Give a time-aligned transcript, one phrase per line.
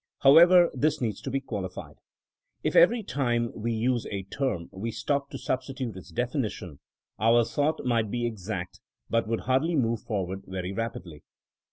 [0.21, 1.97] However, this needs to be qualified.
[2.63, 6.79] If every time we used a term we stopped to sub stitute its defijiition,
[7.19, 8.79] our thought might be exact
[9.11, 11.21] but would hardly move forward very rap idly.